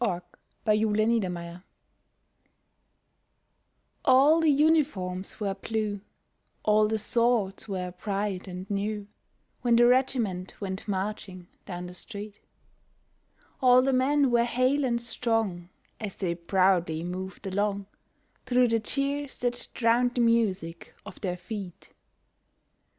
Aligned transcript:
WHEN 0.03 0.19
THE 0.65 0.83
REGIMENT 0.83 1.21
CAME 1.21 1.33
BACK 1.35 1.63
All 4.03 4.39
the 4.39 4.49
uniforms 4.49 5.39
were 5.39 5.53
blue, 5.53 6.01
all 6.63 6.87
the 6.87 6.97
swords 6.97 7.67
were 7.67 7.91
bright 7.91 8.47
and 8.47 8.67
new, 8.67 9.05
When 9.61 9.75
the 9.75 9.85
regiment 9.85 10.59
went 10.59 10.87
marching 10.87 11.49
down 11.67 11.85
the 11.85 11.93
street, 11.93 12.39
All 13.61 13.83
the 13.83 13.93
men 13.93 14.31
were 14.31 14.43
hale 14.43 14.83
and 14.85 14.99
strong 14.99 15.69
as 15.99 16.15
they 16.15 16.33
proudly 16.33 17.03
moved 17.03 17.45
along, 17.45 17.85
Through 18.47 18.69
the 18.69 18.79
cheers 18.79 19.37
that 19.41 19.67
drowned 19.75 20.15
the 20.15 20.21
music 20.21 20.95
of 21.05 21.21
their 21.21 21.37
feet. 21.37 21.93